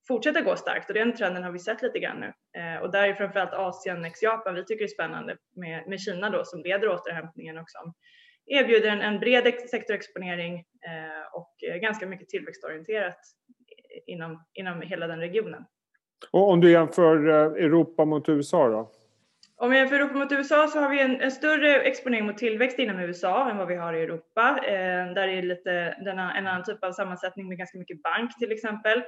fortsätta 0.09 0.41
gå 0.41 0.57
starkt 0.57 0.89
och 0.89 0.95
den 0.95 1.17
trenden 1.17 1.45
har 1.45 1.53
vi 1.53 1.59
sett 1.59 1.83
lite 1.83 1.99
grann 1.99 2.21
nu. 2.21 2.61
Eh, 2.61 2.83
och 2.83 2.93
där 2.93 3.09
är 3.09 3.15
framförallt 3.15 3.53
Asien 3.53 4.05
ex 4.05 4.23
Japan 4.23 4.55
vi 4.55 4.65
tycker 4.65 4.85
det 4.85 4.87
är 4.87 4.89
spännande 4.89 5.37
med, 5.57 5.89
med 5.89 6.01
Kina 6.01 6.31
då 6.31 6.45
som 6.45 6.63
leder 6.63 6.89
återhämtningen 6.89 7.59
och 7.59 7.71
som 7.71 7.95
erbjuder 8.47 8.89
en, 8.89 9.01
en 9.01 9.21
bred 9.21 9.55
sektorexponering 9.71 10.55
eh, 10.59 11.27
och 11.33 11.55
eh, 11.69 11.77
ganska 11.77 12.07
mycket 12.07 12.29
tillväxtorienterat 12.29 13.19
inom, 14.07 14.43
inom 14.55 14.81
hela 14.81 15.07
den 15.07 15.21
regionen. 15.21 15.65
Och 16.31 16.51
om 16.51 16.61
du 16.61 16.71
jämför 16.71 17.29
eh, 17.29 17.65
Europa 17.65 18.05
mot 18.05 18.29
USA 18.29 18.69
då? 18.69 18.91
Om 19.57 19.71
vi 19.71 19.77
jämför 19.77 19.97
Europa 19.97 20.19
mot 20.19 20.33
USA 20.33 20.69
så 20.69 20.81
har 20.81 20.91
vi 20.91 21.01
en, 21.01 21.21
en, 21.21 21.31
större 21.31 21.81
exponering 21.81 22.27
mot 22.27 22.39
tillväxt 22.39 22.79
inom 22.79 23.01
USA 23.01 23.51
än 23.51 23.57
vad 23.57 23.69
vi 23.69 23.75
har 23.75 23.95
i 23.95 24.03
Europa. 24.03 24.59
Eh, 24.67 25.15
där 25.15 25.29
är 25.29 25.43
lite 25.43 25.97
denna, 26.05 26.35
en 26.35 26.47
annan 26.47 26.65
typ 26.65 26.85
av 26.85 26.93
sammansättning 26.93 27.49
med 27.49 27.59
ganska 27.59 27.79
mycket 27.79 28.03
bank 28.03 28.39
till 28.39 28.53
exempel. 28.53 28.99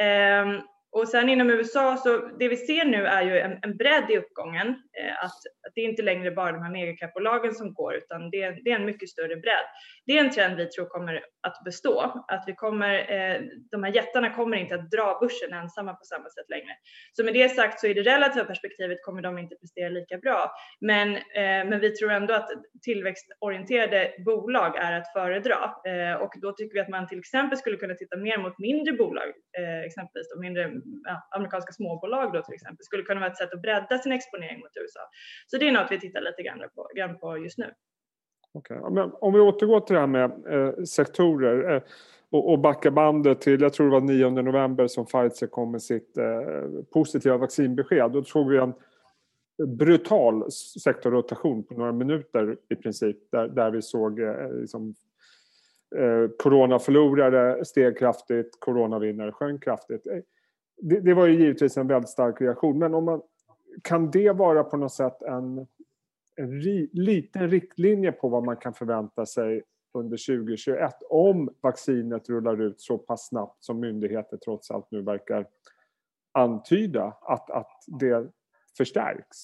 Eh, 0.00 0.60
och 0.92 1.08
sen 1.08 1.28
inom 1.28 1.50
USA 1.50 1.96
så 1.96 2.16
det 2.38 2.48
vi 2.48 2.56
ser 2.56 2.84
nu 2.84 3.06
är 3.06 3.22
ju 3.22 3.38
en, 3.38 3.58
en 3.62 3.76
bredd 3.76 4.10
i 4.10 4.18
uppgången. 4.18 4.82
Att, 5.22 5.26
att, 5.26 5.72
det 5.74 5.80
är 5.80 5.84
inte 5.84 6.02
längre 6.02 6.30
bara 6.30 6.52
de 6.52 6.62
här 6.62 6.70
megacapbolagen 6.70 7.54
som 7.54 7.74
går 7.74 7.94
utan 7.94 8.30
det, 8.30 8.50
det, 8.64 8.70
är 8.70 8.78
en 8.78 8.86
mycket 8.86 9.08
större 9.08 9.36
bredd. 9.36 9.66
Det 10.06 10.18
är 10.18 10.24
en 10.24 10.30
trend 10.30 10.56
vi 10.56 10.66
tror 10.66 10.86
kommer 10.86 11.24
att 11.46 11.64
bestå. 11.64 12.24
Att 12.28 12.44
vi 12.46 12.54
kommer, 12.54 12.94
eh, 12.94 13.40
de 13.70 13.82
här 13.82 13.94
jättarna 13.94 14.34
kommer 14.34 14.56
inte 14.56 14.74
att 14.74 14.90
dra 14.90 15.18
börsen 15.20 15.52
ensamma 15.52 15.94
på 15.94 16.04
samma 16.04 16.28
sätt 16.30 16.48
längre. 16.48 16.72
Så 17.12 17.24
med 17.24 17.34
det 17.34 17.48
sagt 17.48 17.80
så 17.80 17.86
i 17.86 17.94
det 17.94 18.02
relativa 18.02 18.44
perspektivet 18.44 18.98
kommer 19.02 19.22
de 19.22 19.38
inte 19.38 19.56
prestera 19.56 19.88
lika 19.88 20.18
bra. 20.18 20.52
Men, 20.80 21.16
eh, 21.16 21.64
men 21.68 21.80
vi 21.80 21.90
tror 21.90 22.10
ändå 22.10 22.34
att 22.34 22.48
tillväxtorienterade 22.82 24.14
bolag 24.24 24.76
är 24.76 24.92
att 24.92 25.12
föredra 25.12 25.74
eh, 25.86 26.14
och 26.22 26.32
då 26.42 26.52
tycker 26.52 26.74
vi 26.74 26.80
att 26.80 26.88
man 26.88 27.08
till 27.08 27.18
exempel 27.18 27.58
skulle 27.58 27.76
kunna 27.76 27.94
titta 27.94 28.16
mer 28.16 28.38
mot 28.38 28.58
mindre 28.58 28.92
bolag, 28.92 29.28
eh, 29.58 29.80
exempelvis 29.80 30.28
de 30.34 30.40
mindre 30.40 30.72
ja, 31.04 31.28
amerikanska 31.36 31.72
småbolag 31.72 32.32
då 32.32 32.42
till 32.42 32.54
exempel 32.54 32.84
skulle 32.84 33.02
kunna 33.02 33.20
vara 33.20 33.30
ett 33.30 33.36
sätt 33.36 33.54
att 33.54 33.62
bredda 33.62 33.98
sin 33.98 34.12
exponering 34.12 34.60
mot 34.60 34.76
USA. 34.84 35.00
Så 35.46 35.56
det 35.56 35.68
är 35.68 35.72
något 35.72 35.90
vi 35.90 36.00
tittar 36.00 36.20
lite 36.20 36.42
grann 36.42 36.58
på, 36.74 36.88
grann 36.96 37.18
på 37.18 37.38
just 37.38 37.58
nu. 37.58 37.70
Okay. 38.52 38.78
Men 38.90 39.12
om 39.20 39.32
vi 39.32 39.40
återgår 39.40 39.80
till 39.80 39.94
det 39.94 40.00
här 40.00 40.06
med 40.06 40.30
eh, 40.48 40.84
sektorer 40.84 41.74
eh, 41.74 41.82
och, 42.30 42.52
och 42.52 42.58
backar 42.58 42.90
bandet 42.90 43.40
till, 43.40 43.60
jag 43.60 43.72
tror 43.72 43.86
det 43.86 43.92
var 43.92 44.00
9 44.00 44.30
november 44.30 44.86
som 44.86 45.06
Pfizer 45.06 45.46
kom 45.46 45.70
med 45.70 45.82
sitt 45.82 46.18
eh, 46.18 46.82
positiva 46.92 47.36
vaccinbesked. 47.36 48.10
Då 48.10 48.24
såg 48.24 48.50
vi 48.50 48.58
en 48.58 48.74
brutal 49.66 50.50
sektorrotation 50.52 51.64
på 51.64 51.74
några 51.74 51.92
minuter 51.92 52.56
i 52.68 52.76
princip 52.76 53.16
där, 53.30 53.48
där 53.48 53.70
vi 53.70 53.82
såg 53.82 54.20
eh, 54.20 54.52
liksom, 54.52 54.94
eh, 55.96 56.30
coronaförlorare 56.38 57.64
steg 57.64 57.98
kraftigt, 57.98 58.56
coronavinnare 58.58 59.32
sjönk 59.32 59.64
kraftigt. 59.64 60.06
Eh, 60.06 60.18
det, 60.76 61.00
det, 61.00 61.14
var 61.14 61.26
ju 61.26 61.40
givetvis 61.40 61.76
en 61.76 61.86
väldigt 61.86 62.10
stark 62.10 62.40
reaktion 62.40 62.78
men 62.78 62.94
om 62.94 63.04
man, 63.04 63.22
kan 63.82 64.10
det 64.10 64.30
vara 64.30 64.64
på 64.64 64.76
något 64.76 64.92
sätt 64.92 65.22
en 65.22 65.66
en 66.36 66.60
ri, 66.60 66.90
liten 66.92 67.50
riktlinje 67.50 68.12
på 68.12 68.28
vad 68.28 68.44
man 68.44 68.56
kan 68.56 68.74
förvänta 68.74 69.26
sig 69.26 69.62
under 69.94 70.16
2021 70.26 70.94
om 71.10 71.54
vaccinet 71.60 72.28
rullar 72.28 72.62
ut 72.62 72.80
så 72.80 72.98
pass 72.98 73.28
snabbt 73.28 73.64
som 73.64 73.80
myndigheter 73.80 74.36
trots 74.36 74.70
allt 74.70 74.90
nu 74.90 75.02
verkar 75.02 75.46
antyda 76.32 77.04
att, 77.20 77.50
att 77.50 77.84
det 77.86 78.30
förstärks. 78.76 79.36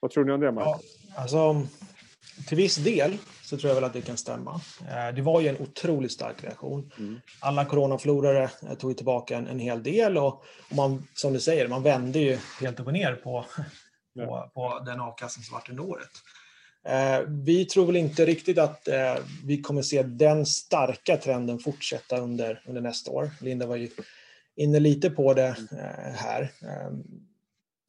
Vad 0.00 0.10
tror 0.10 0.24
ni 0.24 0.32
om 0.32 0.40
det, 0.40 0.52
Marcus? 0.52 1.06
Ja, 1.08 1.20
alltså, 1.20 1.54
till 2.48 2.56
viss 2.56 2.76
del 2.76 3.18
så 3.48 3.56
tror 3.56 3.68
jag 3.68 3.74
väl 3.74 3.84
att 3.84 3.92
det 3.92 4.00
kan 4.00 4.16
stämma. 4.16 4.60
Eh, 4.80 5.14
det 5.14 5.22
var 5.22 5.40
ju 5.40 5.48
en 5.48 5.58
otroligt 5.58 6.12
stark 6.12 6.44
reaktion. 6.44 6.92
Mm. 6.98 7.20
Alla 7.40 7.64
coronaförlorare 7.64 8.50
eh, 8.62 8.74
tog 8.74 8.96
tillbaka 8.96 9.36
en, 9.36 9.46
en 9.46 9.58
hel 9.58 9.82
del 9.82 10.18
och, 10.18 10.44
och 10.70 10.76
man, 10.76 11.06
som 11.14 11.32
du 11.32 11.40
säger, 11.40 11.68
man 11.68 11.82
vände 11.82 12.18
ju 12.18 12.38
helt 12.60 12.80
upp 12.80 12.86
och 12.86 12.92
ner 12.92 13.14
på 13.14 13.44
på, 14.14 14.50
på 14.54 14.82
den 14.86 15.00
avkastning 15.00 15.44
som 15.44 15.54
varit 15.54 15.70
under 15.70 15.84
året. 15.84 16.10
Eh, 16.88 17.20
vi 17.28 17.64
tror 17.64 17.86
väl 17.86 17.96
inte 17.96 18.26
riktigt 18.26 18.58
att 18.58 18.88
eh, 18.88 19.14
vi 19.44 19.62
kommer 19.62 19.82
se 19.82 20.02
den 20.02 20.46
starka 20.46 21.16
trenden 21.16 21.58
fortsätta 21.58 22.18
under, 22.18 22.62
under 22.66 22.80
nästa 22.80 23.10
år. 23.10 23.30
Linda 23.40 23.66
var 23.66 23.76
ju 23.76 23.90
inne 24.56 24.80
lite 24.80 25.10
på 25.10 25.34
det 25.34 25.56
eh, 25.72 26.14
här. 26.14 26.52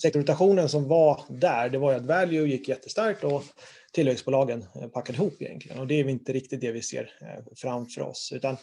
Sektorrotationen 0.01 0.69
som 0.69 0.87
var 0.87 1.21
där, 1.29 1.69
det 1.69 1.77
var 1.77 1.91
ju 1.91 1.97
att 1.97 2.05
value 2.05 2.47
gick 2.47 2.67
jättestarkt 2.67 3.23
och 3.23 3.43
tillväxtbolagen 3.93 4.65
eh, 4.75 4.87
packade 4.87 5.17
ihop 5.17 5.41
egentligen 5.41 5.79
och 5.79 5.87
det 5.87 5.99
är 5.99 6.09
inte 6.09 6.33
riktigt 6.33 6.61
det 6.61 6.71
vi 6.71 6.81
ser 6.81 7.11
eh, 7.21 7.43
framför 7.55 8.01
oss 8.01 8.31
utan 8.35 8.57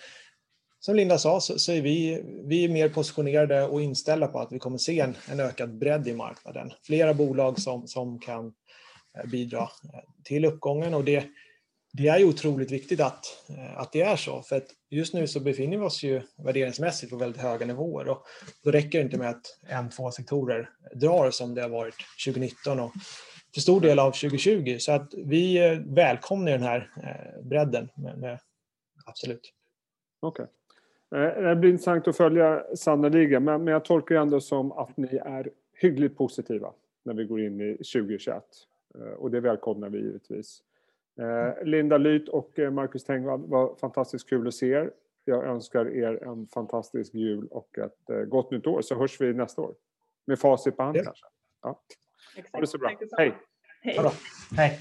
som 0.80 0.96
Linda 0.96 1.18
sa 1.18 1.40
så, 1.40 1.58
så, 1.58 1.72
är 1.72 1.80
vi, 1.80 2.22
vi 2.44 2.64
är 2.64 2.68
mer 2.68 2.88
positionerade 2.88 3.66
och 3.66 3.82
inställda 3.82 4.26
på 4.26 4.40
att 4.40 4.52
vi 4.52 4.58
kommer 4.58 4.78
se 4.78 5.00
en, 5.00 5.16
en 5.30 5.40
ökad 5.40 5.78
bredd 5.78 6.08
i 6.08 6.12
marknaden. 6.12 6.72
Flera 6.82 7.14
bolag 7.14 7.60
som, 7.60 7.88
som 7.88 8.18
kan 8.18 8.46
eh, 9.18 9.30
bidra 9.30 9.68
till 10.24 10.44
uppgången 10.44 10.94
och 10.94 11.04
det, 11.04 11.24
det 11.92 12.08
är 12.08 12.18
ju 12.18 12.24
otroligt 12.24 12.70
viktigt 12.70 13.00
att, 13.00 13.26
att 13.76 13.92
det 13.92 14.02
är 14.02 14.16
så. 14.16 14.42
För 14.42 14.56
att 14.56 14.66
just 14.90 15.14
nu 15.14 15.26
så 15.26 15.40
befinner 15.40 15.76
vi 15.76 15.84
oss 15.84 16.02
ju 16.02 16.22
värderingsmässigt 16.44 17.10
på 17.10 17.16
väldigt 17.16 17.42
höga 17.42 17.66
nivåer 17.66 18.08
och 18.08 18.22
då 18.64 18.70
räcker 18.70 18.98
det 18.98 19.04
inte 19.04 19.18
med 19.18 19.30
att 19.30 19.58
en, 19.68 19.90
två 19.90 20.10
sektorer 20.10 20.70
drar 20.94 21.30
som 21.30 21.54
det 21.54 21.62
har 21.62 21.68
varit 21.68 21.96
2019 22.26 22.80
och 22.80 22.92
till 23.56 23.62
stor 23.62 23.80
del 23.80 23.98
av 23.98 24.10
2020. 24.10 24.76
Så 24.78 24.92
att 24.92 25.14
vi 25.14 25.58
välkomnar 25.86 26.52
den 26.52 26.62
här 26.62 26.90
bredden. 27.42 27.88
Med, 27.94 28.18
med, 28.18 28.38
absolut. 29.06 29.52
Okej. 30.20 30.46
Okay. 31.10 31.24
Eh, 31.24 31.42
det 31.42 31.56
blir 31.56 31.70
intressant 31.70 32.08
att 32.08 32.16
följa 32.16 32.76
sannoliken, 32.76 33.44
men, 33.44 33.64
men 33.64 33.72
jag 33.72 33.84
tolkar 33.84 34.14
ändå 34.14 34.40
som 34.40 34.72
att 34.72 34.96
ni 34.96 35.16
är 35.16 35.50
hyggligt 35.72 36.16
positiva 36.16 36.72
när 37.02 37.14
vi 37.14 37.24
går 37.24 37.40
in 37.40 37.60
i 37.60 37.76
2021. 37.76 38.44
Eh, 38.94 39.00
och 39.00 39.30
det 39.30 39.40
välkomnar 39.40 39.88
vi 39.88 39.98
givetvis. 39.98 40.62
Eh, 41.20 41.64
Linda 41.64 41.98
Lyth 41.98 42.30
och 42.30 42.58
Marcus 42.72 43.04
Tengvall, 43.04 43.46
var 43.46 43.74
fantastiskt 43.74 44.28
kul 44.28 44.48
att 44.48 44.54
se 44.54 44.68
er. 44.68 44.90
Jag 45.24 45.44
önskar 45.44 45.88
er 45.88 46.24
en 46.24 46.46
fantastisk 46.46 47.14
jul 47.14 47.46
och 47.50 47.78
ett 47.78 48.28
gott 48.28 48.50
nytt 48.50 48.66
år, 48.66 48.82
så 48.82 48.94
hörs 48.94 49.20
vi 49.20 49.34
nästa 49.34 49.62
år. 49.62 49.74
Med 50.26 50.38
facit 50.38 50.76
på 50.76 50.82
hand 50.82 50.96
ja. 50.96 51.04
kanske. 51.04 51.26
Ja. 51.62 51.80
Exakt. 52.36 52.54
Ha 52.54 52.60
det 52.60 52.66
så 52.66 52.78
bra. 52.78 52.88
Hej! 53.18 53.32
Hej! 53.82 54.10
Hej. 54.56 54.78